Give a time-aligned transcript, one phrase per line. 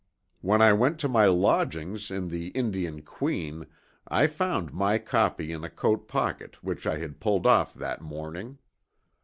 [0.39, 3.67] When I went to my lodgings in the Indian Queen,
[4.07, 8.57] I found my copy in a coat pocket which I had pulled off that Morning.